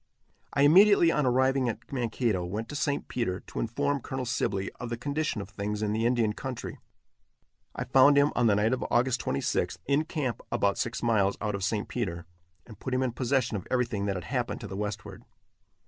[0.51, 3.07] I immediately, on arriving at Mankato, went to St.
[3.07, 6.79] Peter, to inform Colonel Sibley of the condition of things in the Indian country.
[7.75, 11.53] I found him, on the night of August 26th, in camp about six miles out
[11.53, 11.87] of St.
[11.87, 12.25] Peter,
[12.65, 15.23] and put him in possession of everything that had happened to the westward.